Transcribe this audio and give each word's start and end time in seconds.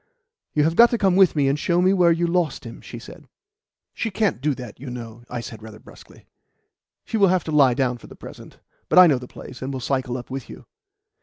"You 0.55 0.63
have 0.63 0.75
got 0.75 0.89
to 0.89 0.97
come 0.97 1.15
with 1.15 1.35
me 1.35 1.47
and 1.47 1.59
show 1.59 1.79
me 1.79 1.91
whore 1.91 2.17
you 2.17 2.25
lost 2.25 2.63
him," 2.63 2.81
she 2.81 2.97
said. 2.97 3.27
"She 3.93 4.09
can't 4.09 4.41
do 4.41 4.55
that, 4.55 4.79
you 4.79 4.89
know," 4.89 5.21
I 5.29 5.41
said 5.41 5.61
rather 5.61 5.77
brusquely. 5.77 6.25
"She 7.05 7.17
will 7.17 7.27
have 7.27 7.43
to 7.43 7.51
lie 7.51 7.75
down 7.75 7.99
for 7.99 8.07
the 8.07 8.15
present. 8.15 8.57
But 8.89 8.97
I 8.97 9.05
know 9.05 9.19
the 9.19 9.27
place, 9.27 9.61
and 9.61 9.71
will 9.71 9.79
cycle 9.79 10.17
up 10.17 10.31
with 10.31 10.49
you." 10.49 10.65